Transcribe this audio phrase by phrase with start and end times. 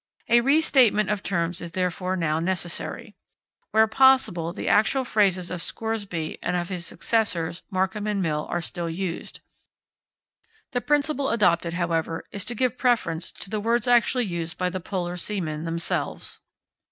[0.29, 3.13] A restatement of terms is therefore now necessary.
[3.69, 8.61] Where possible the actual phrases of Scoresby and of his successors, Markham and Mill, are
[8.61, 9.41] still used.
[10.71, 14.79] The principle adopted, however, is to give preference to the words actually used by the
[14.79, 16.39] Polar seamen themselves.